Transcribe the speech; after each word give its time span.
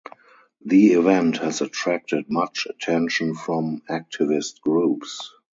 The 0.65 0.93
event 0.93 1.37
has 1.43 1.61
attracted 1.61 2.25
much 2.27 2.65
attention 2.67 3.35
from 3.35 3.83
activist 3.87 4.61
groups. 4.61 5.29